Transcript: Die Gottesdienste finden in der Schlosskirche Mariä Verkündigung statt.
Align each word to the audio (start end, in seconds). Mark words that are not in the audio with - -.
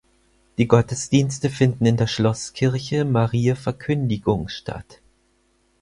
Die 0.57 0.67
Gottesdienste 0.67 1.51
finden 1.51 1.85
in 1.85 1.95
der 1.95 2.07
Schlosskirche 2.07 3.05
Mariä 3.05 3.53
Verkündigung 3.53 4.47
statt. 4.49 4.99